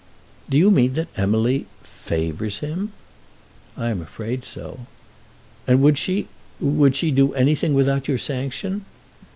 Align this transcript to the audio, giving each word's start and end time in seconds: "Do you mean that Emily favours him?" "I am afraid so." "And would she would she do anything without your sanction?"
"Do 0.49 0.57
you 0.57 0.71
mean 0.71 0.93
that 0.95 1.09
Emily 1.15 1.67
favours 1.83 2.57
him?" 2.57 2.91
"I 3.77 3.89
am 3.91 4.01
afraid 4.01 4.43
so." 4.43 4.87
"And 5.67 5.79
would 5.83 5.99
she 5.99 6.27
would 6.59 6.95
she 6.95 7.11
do 7.11 7.35
anything 7.35 7.75
without 7.75 8.07
your 8.07 8.17
sanction?" 8.17 8.83